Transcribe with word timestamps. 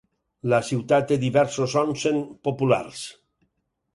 La 0.53 0.59
ciutat 0.69 1.05
té 1.11 1.17
diversos 1.23 1.77
"onsen" 1.83 2.19
populars. 2.49 3.05